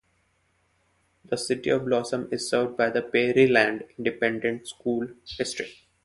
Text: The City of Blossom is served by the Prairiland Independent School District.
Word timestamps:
The 1.25 1.37
City 1.37 1.69
of 1.69 1.85
Blossom 1.85 2.27
is 2.31 2.49
served 2.49 2.75
by 2.75 2.89
the 2.89 3.03
Prairiland 3.03 3.87
Independent 3.99 4.67
School 4.67 5.09
District. 5.37 5.73